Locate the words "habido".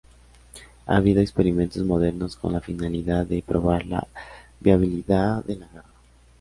0.97-1.21